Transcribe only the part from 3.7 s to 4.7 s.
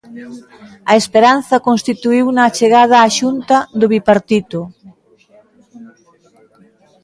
do bipartito.